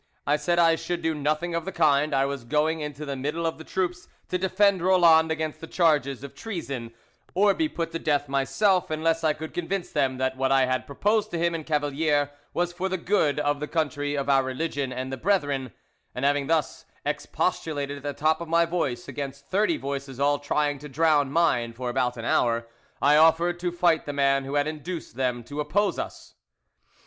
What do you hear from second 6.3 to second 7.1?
treason,